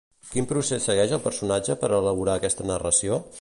Quin 0.29 0.45
procés 0.51 0.87
segueix 0.89 1.13
el 1.17 1.21
personatge 1.27 1.77
per 1.83 1.91
a 1.93 1.99
elaborar 2.01 2.39
aquesta 2.41 2.67
narració? 2.73 3.23